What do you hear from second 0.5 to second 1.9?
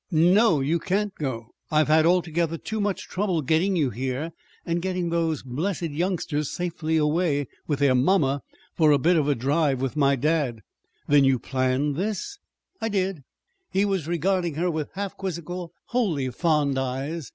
you can't go. I've